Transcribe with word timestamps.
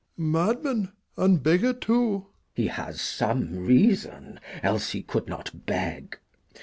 Madman 0.17 0.91
and 1.15 1.43
beggar 1.43 1.73
too. 1.73 1.85
Glou. 1.93 2.25
He 2.55 2.67
has 2.69 2.99
some 2.99 3.55
reason, 3.67 4.39
else 4.63 4.93
he 4.93 5.03
could 5.03 5.27
not 5.27 5.67
beg. 5.67 6.17